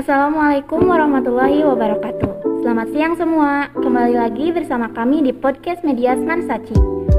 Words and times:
Assalamualaikum 0.00 0.88
warahmatullahi 0.88 1.60
wabarakatuh. 1.60 2.64
Selamat 2.64 2.88
siang 2.88 3.20
semua. 3.20 3.68
Kembali 3.76 4.16
lagi 4.16 4.48
bersama 4.48 4.88
kami 4.96 5.20
di 5.20 5.28
podcast 5.28 5.84
Mediasman 5.84 6.48
Saci. 6.48 6.72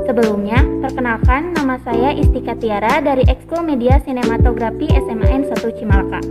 Sebelumnya, 0.09 0.65
perkenalkan 0.81 1.53
nama 1.53 1.77
saya 1.85 2.09
Istika 2.17 2.57
Tiara 2.57 2.97
dari 3.05 3.21
Ekskul 3.29 3.61
Media 3.69 4.01
Sinematografi 4.01 4.89
SMAN 4.89 5.45
1 5.45 5.77
Cimalaka. 5.77 6.25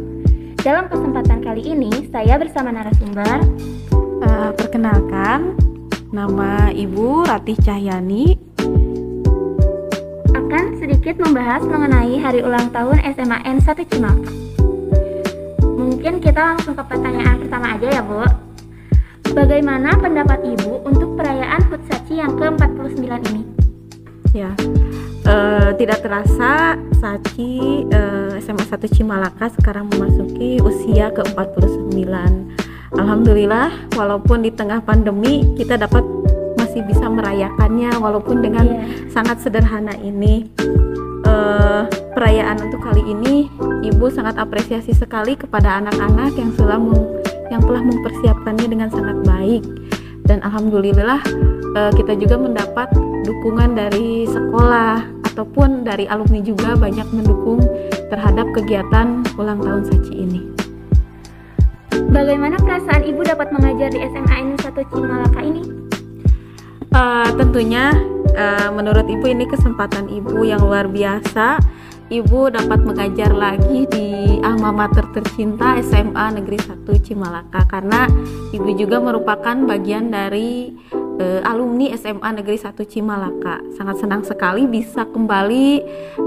Dalam 0.66 0.90
kesempatan 0.90 1.38
kali 1.38 1.70
ini, 1.70 2.10
saya 2.10 2.34
bersama 2.34 2.74
narasumber 2.74 3.46
Uh, 4.20 4.52
perkenalkan, 4.52 5.56
nama 6.12 6.68
Ibu 6.74 7.30
Ratih 7.30 7.56
Cahyani. 7.62 8.36
akan 10.34 10.76
sedikit 10.76 11.16
membahas 11.22 11.64
mengenai 11.64 12.20
hari 12.20 12.44
ulang 12.44 12.68
tahun 12.74 13.00
SMAN 13.06 13.62
1 13.64 13.86
Cimalaka. 13.86 14.49
Mungkin 16.00 16.16
kita 16.24 16.56
langsung 16.56 16.72
ke 16.72 16.80
pertanyaan 16.80 17.44
pertama 17.44 17.76
aja 17.76 17.88
ya, 17.92 18.00
Bu. 18.00 18.24
Bagaimana 19.36 19.92
pendapat 20.00 20.40
Ibu 20.48 20.80
untuk 20.88 21.12
perayaan 21.20 21.60
HUT 21.68 21.84
Saci 21.92 22.24
yang 22.24 22.40
ke-49 22.40 23.04
ini? 23.28 23.44
Ya, 24.32 24.48
uh, 25.28 25.76
tidak 25.76 26.00
terasa 26.00 26.80
Saci 26.96 27.84
uh, 27.92 28.32
SMA 28.40 28.64
1 28.64 28.80
Cimalaka 28.96 29.52
sekarang 29.60 29.92
memasuki 29.92 30.56
usia 30.64 31.12
ke-49. 31.12 31.92
Alhamdulillah, 32.96 33.68
walaupun 33.92 34.40
di 34.40 34.56
tengah 34.56 34.80
pandemi 34.80 35.52
kita 35.52 35.76
dapat 35.76 36.00
masih 36.56 36.80
bisa 36.88 37.12
merayakannya 37.12 37.92
walaupun 38.00 38.40
dengan 38.40 38.72
Iya. 38.72 39.12
sangat 39.12 39.44
sederhana 39.44 39.92
ini. 40.00 40.48
Eh, 41.28 41.82
perayaan 42.14 42.58
untuk 42.70 42.80
kali 42.82 43.02
ini, 43.04 43.46
Ibu 43.80 44.12
sangat 44.12 44.36
apresiasi 44.36 44.92
sekali 44.92 45.38
kepada 45.38 45.80
anak-anak 45.80 46.36
yang 46.36 46.50
telah 46.58 46.80
yang 47.50 47.62
telah 47.64 47.82
mempersiapkannya 47.82 48.66
dengan 48.68 48.88
sangat 48.92 49.16
baik. 49.24 49.62
Dan 50.26 50.44
alhamdulillah 50.46 51.20
eh, 51.74 51.92
kita 51.96 52.14
juga 52.14 52.38
mendapat 52.38 52.92
dukungan 53.26 53.74
dari 53.74 54.26
sekolah 54.30 55.02
ataupun 55.32 55.86
dari 55.86 56.06
alumni 56.10 56.42
juga 56.42 56.74
banyak 56.74 57.06
mendukung 57.14 57.62
terhadap 58.10 58.46
kegiatan 58.54 59.22
ulang 59.38 59.58
tahun 59.62 59.82
Saci 59.86 60.14
ini. 60.14 60.40
Bagaimana 62.10 62.58
perasaan 62.58 63.06
Ibu 63.06 63.22
dapat 63.22 63.54
mengajar 63.54 63.90
di 63.94 64.02
SMAN 64.02 64.58
1 64.58 64.90
Cimalaka 64.90 65.40
ini? 65.42 65.62
Eh, 66.90 67.28
tentunya 67.38 67.94
eh, 68.34 68.68
menurut 68.74 69.06
ibu 69.06 69.22
ini 69.30 69.46
kesempatan 69.46 70.10
ibu 70.10 70.42
yang 70.42 70.58
luar 70.58 70.90
biasa. 70.90 71.62
Ibu 72.10 72.50
dapat 72.50 72.82
mengajar 72.82 73.30
lagi 73.30 73.86
di 73.86 74.42
alma 74.42 74.74
mater 74.74 75.06
tercinta 75.14 75.78
SMA 75.78 76.42
Negeri 76.42 76.58
1 76.58 76.82
Cimalaka 77.06 77.62
karena 77.70 78.10
ibu 78.50 78.66
juga 78.74 78.98
merupakan 78.98 79.54
bagian 79.54 80.10
dari 80.10 80.74
eh, 81.22 81.38
alumni 81.46 81.94
SMA 81.94 82.42
Negeri 82.42 82.58
1 82.58 82.74
Cimalaka. 82.82 83.62
Sangat 83.78 84.02
senang 84.02 84.26
sekali 84.26 84.66
bisa 84.66 85.06
kembali 85.06 85.68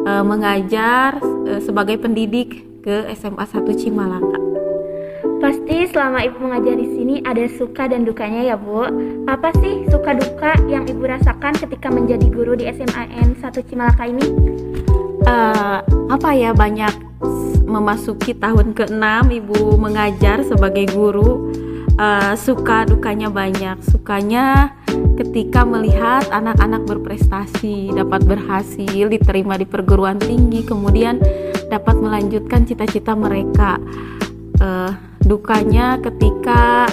eh, 0.08 0.24
mengajar 0.24 1.20
eh, 1.52 1.60
sebagai 1.60 2.00
pendidik 2.00 2.64
ke 2.80 3.12
SMA 3.20 3.44
1 3.44 3.68
Cimalaka. 3.76 4.40
Pasti 5.44 5.84
selama 5.92 6.24
Ibu 6.24 6.48
mengajar 6.48 6.80
di 6.80 6.88
sini 6.96 7.20
ada 7.28 7.44
suka 7.60 7.92
dan 7.92 8.08
dukanya 8.08 8.48
ya, 8.48 8.56
Bu. 8.56 8.88
Apa 9.28 9.52
sih 9.60 9.84
suka 9.92 10.16
duka 10.16 10.56
yang 10.72 10.88
Ibu 10.88 11.04
rasakan 11.04 11.60
ketika 11.60 11.92
menjadi 11.92 12.32
guru 12.32 12.56
di 12.56 12.72
SMAN 12.72 13.36
1 13.36 13.68
Cimalaka 13.68 14.08
ini? 14.08 14.24
Eh 15.24 15.80
apa 16.14 16.30
ya 16.36 16.54
banyak 16.54 17.14
memasuki 17.74 18.38
tahun 18.38 18.78
ke-6 18.78 19.34
ibu 19.44 19.82
mengajar 19.82 20.46
sebagai 20.46 20.86
guru. 20.94 21.50
Eh, 21.94 22.34
suka 22.38 22.86
dukanya 22.90 23.30
banyak. 23.30 23.82
Sukanya 23.86 24.74
ketika 25.18 25.66
melihat 25.66 26.26
anak-anak 26.30 26.86
berprestasi 26.86 27.94
dapat 27.94 28.26
berhasil 28.26 29.06
diterima 29.10 29.58
di 29.58 29.66
perguruan 29.66 30.18
tinggi 30.18 30.66
kemudian 30.66 31.22
dapat 31.70 31.98
melanjutkan 31.98 32.66
cita-cita 32.66 33.18
mereka. 33.18 33.78
Eh, 34.62 34.92
dukanya 35.24 35.98
ketika 36.04 36.90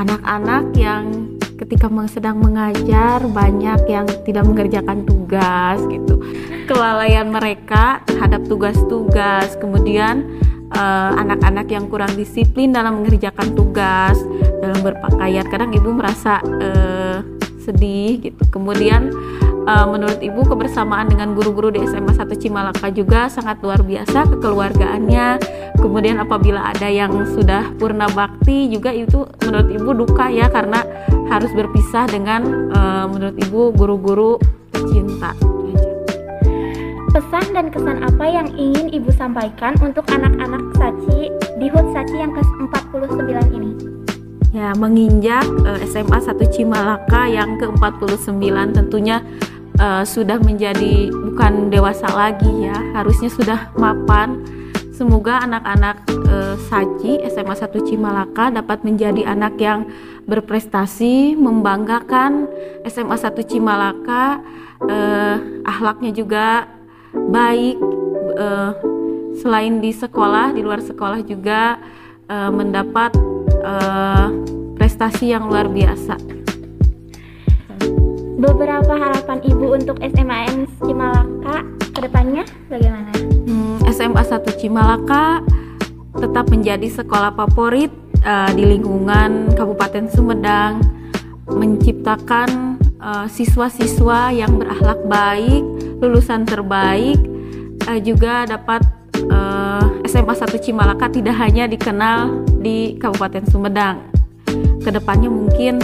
anak-anak 0.00 0.72
yang 0.78 1.29
ketika 1.60 1.92
sedang 2.08 2.40
mengajar 2.40 3.20
banyak 3.28 3.84
yang 3.84 4.08
tidak 4.24 4.48
mengerjakan 4.48 5.04
tugas 5.04 5.76
gitu. 5.92 6.16
Kelalaian 6.64 7.28
mereka 7.28 8.00
terhadap 8.08 8.48
tugas-tugas 8.48 9.60
kemudian 9.60 10.40
eh, 10.72 11.10
anak-anak 11.20 11.68
yang 11.68 11.92
kurang 11.92 12.16
disiplin 12.16 12.72
dalam 12.72 13.04
mengerjakan 13.04 13.52
tugas 13.52 14.16
dalam 14.64 14.80
berpakaian. 14.80 15.44
Kadang 15.52 15.76
ibu 15.76 15.92
merasa 15.92 16.40
eh, 16.40 17.20
sedih 17.60 18.24
gitu. 18.24 18.42
Kemudian 18.48 19.12
eh, 19.66 19.86
menurut 19.88 20.20
ibu 20.20 20.40
kebersamaan 20.46 21.10
dengan 21.10 21.36
guru-guru 21.36 21.74
di 21.74 21.80
SMA 21.84 22.14
1 22.14 22.30
Cimalaka 22.36 22.88
juga 22.92 23.28
sangat 23.28 23.60
luar 23.60 23.82
biasa 23.82 24.28
kekeluargaannya 24.36 25.26
kemudian 25.80 26.20
apabila 26.20 26.70
ada 26.70 26.86
yang 26.86 27.12
sudah 27.34 27.72
purna 27.76 28.06
bakti 28.12 28.68
juga 28.70 28.92
itu 28.92 29.24
menurut 29.44 29.68
ibu 29.72 29.90
duka 30.06 30.28
ya 30.28 30.46
karena 30.52 30.84
harus 31.28 31.50
berpisah 31.52 32.08
dengan 32.08 32.72
eh, 32.72 33.06
menurut 33.08 33.36
ibu 33.40 33.60
guru-guru 33.74 34.36
tercinta 34.72 35.32
Pesan 37.10 37.42
dan 37.50 37.74
kesan 37.74 38.06
apa 38.06 38.22
yang 38.22 38.54
ingin 38.54 38.86
Ibu 38.94 39.10
sampaikan 39.18 39.74
untuk 39.82 40.06
anak-anak 40.14 40.62
Saci 40.78 41.26
di 41.58 41.66
HUT 41.66 41.90
Saci 41.90 42.22
yang 42.22 42.30
ke-49 42.30 43.18
ini? 43.18 43.19
Ya 44.50 44.74
menginjak 44.74 45.46
eh, 45.66 45.86
SMA 45.86 46.18
1 46.18 46.34
Cimalaka 46.50 47.30
yang 47.30 47.58
ke-49 47.58 48.42
tentunya 48.74 49.22
eh, 49.78 50.02
sudah 50.02 50.42
menjadi 50.42 51.10
bukan 51.10 51.70
dewasa 51.70 52.10
lagi 52.10 52.66
ya 52.66 52.76
harusnya 52.94 53.30
sudah 53.30 53.70
mapan. 53.78 54.42
Semoga 54.90 55.40
anak-anak 55.48 55.96
eh, 56.28 56.56
Saci 56.68 57.24
SMA 57.30 57.56
1 57.56 57.88
Cimalaka 57.88 58.52
dapat 58.52 58.84
menjadi 58.84 59.24
anak 59.24 59.56
yang 59.56 59.88
berprestasi 60.28 61.38
membanggakan 61.38 62.50
SMA 62.84 63.16
1 63.16 63.32
Cimalaka 63.48 64.42
eh, 64.84 65.36
akhlaknya 65.64 66.10
juga 66.12 66.68
baik 67.14 67.80
eh, 68.36 68.72
selain 69.40 69.80
di 69.80 69.94
sekolah 69.94 70.52
di 70.52 70.60
luar 70.60 70.82
sekolah 70.84 71.22
juga 71.24 71.80
mendapat 72.30 73.10
eh, 73.60 74.26
prestasi 74.80 75.36
yang 75.36 75.46
luar 75.46 75.68
biasa. 75.68 76.16
Beberapa 78.40 78.96
harapan 78.96 79.38
Ibu 79.44 79.66
untuk 79.76 80.00
SMAN 80.00 80.64
Cimalaka 80.80 81.60
ke 81.92 82.00
depannya 82.00 82.48
bagaimana? 82.72 83.12
Hmm, 83.44 83.84
SMA 83.92 84.24
1 84.24 84.48
Cimalaka 84.56 85.44
tetap 86.16 86.48
menjadi 86.48 86.88
sekolah 86.88 87.36
favorit 87.36 87.92
eh, 88.24 88.50
di 88.56 88.64
lingkungan 88.64 89.52
Kabupaten 89.52 90.08
Sumedang, 90.08 90.80
menciptakan 91.52 92.80
eh, 92.80 93.26
siswa-siswa 93.28 94.32
yang 94.32 94.56
berakhlak 94.56 95.04
baik, 95.04 95.62
lulusan 96.00 96.48
terbaik, 96.48 97.20
eh, 97.92 98.00
juga 98.00 98.48
dapat 98.48 98.99
eh, 99.28 99.84
SMA 100.08 100.34
1 100.34 100.56
Cimalaka 100.60 101.12
tidak 101.12 101.36
hanya 101.36 101.68
dikenal 101.68 102.46
di 102.60 102.96
Kabupaten 102.96 103.44
Sumedang. 103.48 104.00
Ke 104.80 104.90
depannya 104.94 105.28
mungkin 105.28 105.82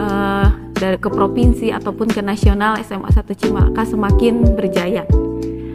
eh, 0.00 0.46
dari 0.74 0.98
ke 0.98 1.06
provinsi 1.06 1.70
ataupun 1.70 2.10
ke 2.10 2.18
nasional 2.24 2.74
SMA 2.82 3.06
1 3.06 3.22
Cimalaka 3.38 3.86
semakin 3.86 4.58
berjaya. 4.58 5.06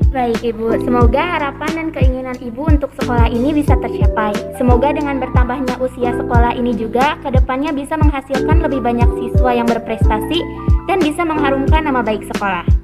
Baik 0.08 0.40
Ibu, 0.40 0.82
semoga 0.88 1.20
harapan 1.36 1.72
dan 1.76 1.88
keinginan 1.92 2.34
Ibu 2.40 2.80
untuk 2.80 2.90
sekolah 2.96 3.28
ini 3.28 3.52
bisa 3.52 3.76
tercapai. 3.78 4.34
Semoga 4.56 4.96
dengan 4.96 5.20
bertambahnya 5.20 5.78
usia 5.78 6.16
sekolah 6.16 6.56
ini 6.56 6.74
juga, 6.74 7.20
ke 7.20 7.30
depannya 7.30 7.76
bisa 7.76 8.00
menghasilkan 8.00 8.64
lebih 8.64 8.80
banyak 8.82 9.06
siswa 9.20 9.52
yang 9.52 9.68
berprestasi 9.68 10.40
dan 10.88 11.04
bisa 11.04 11.28
mengharumkan 11.28 11.86
nama 11.86 12.02
baik 12.02 12.24
sekolah. 12.34 12.77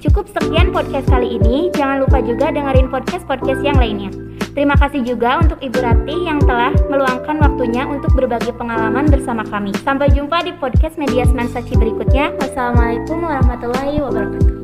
Cukup 0.00 0.32
sekian 0.32 0.72
podcast 0.72 1.04
kali 1.12 1.36
ini, 1.36 1.68
jangan 1.76 2.00
lupa 2.00 2.24
juga 2.24 2.48
dengerin 2.48 2.88
podcast-podcast 2.88 3.60
yang 3.60 3.76
lainnya. 3.76 4.08
Terima 4.56 4.72
kasih 4.80 5.04
juga 5.04 5.44
untuk 5.44 5.60
Ibu 5.60 5.76
Ratih 5.76 6.20
yang 6.24 6.40
telah 6.40 6.72
meluangkan 6.88 7.36
waktunya 7.36 7.84
untuk 7.84 8.16
berbagi 8.16 8.50
pengalaman 8.56 9.12
bersama 9.12 9.44
kami. 9.44 9.76
Sampai 9.84 10.08
jumpa 10.10 10.40
di 10.40 10.56
podcast 10.56 10.96
Media 10.96 11.28
Seman 11.28 11.52
Saci 11.52 11.76
berikutnya. 11.76 12.32
Wassalamualaikum 12.40 13.20
warahmatullahi 13.20 14.00
wabarakatuh. 14.00 14.59